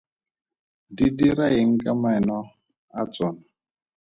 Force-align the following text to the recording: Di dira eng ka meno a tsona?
Di 0.95 1.07
dira 1.17 1.45
eng 1.59 1.71
ka 1.81 1.93
meno 2.01 2.37
a 2.99 3.01
tsona? 3.11 3.41